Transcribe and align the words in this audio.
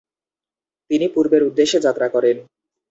তিনি 0.91 1.05
পূর্বের 1.13 1.41
উদ্দেশ্যে 1.43 1.79
যাত্রা 1.79 2.07
করেন। 2.09 2.37